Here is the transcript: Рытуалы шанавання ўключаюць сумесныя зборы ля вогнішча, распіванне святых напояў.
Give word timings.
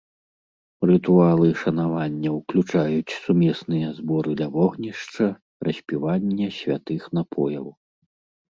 Рытуалы 0.91 1.49
шанавання 1.63 2.29
ўключаюць 2.37 3.15
сумесныя 3.27 3.87
зборы 3.99 4.31
ля 4.41 4.47
вогнішча, 4.57 5.27
распіванне 5.69 6.47
святых 6.59 7.01
напояў. 7.21 7.65